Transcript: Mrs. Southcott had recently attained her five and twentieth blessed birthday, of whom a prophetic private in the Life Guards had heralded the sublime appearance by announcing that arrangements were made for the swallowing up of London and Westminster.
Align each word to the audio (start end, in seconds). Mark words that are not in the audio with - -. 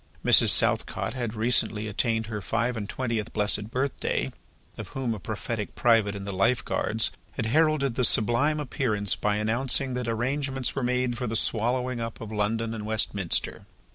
Mrs. 0.25 0.47
Southcott 0.49 1.13
had 1.13 1.35
recently 1.35 1.87
attained 1.87 2.25
her 2.25 2.41
five 2.41 2.75
and 2.75 2.89
twentieth 2.89 3.31
blessed 3.33 3.69
birthday, 3.69 4.31
of 4.75 4.87
whom 4.97 5.13
a 5.13 5.19
prophetic 5.19 5.75
private 5.75 6.15
in 6.15 6.23
the 6.23 6.33
Life 6.33 6.65
Guards 6.65 7.11
had 7.33 7.45
heralded 7.45 7.93
the 7.93 8.03
sublime 8.03 8.59
appearance 8.59 9.15
by 9.15 9.35
announcing 9.35 9.93
that 9.93 10.07
arrangements 10.07 10.73
were 10.73 10.81
made 10.81 11.19
for 11.19 11.27
the 11.27 11.35
swallowing 11.35 11.99
up 12.01 12.19
of 12.19 12.31
London 12.31 12.73
and 12.73 12.83
Westminster. 12.83 13.67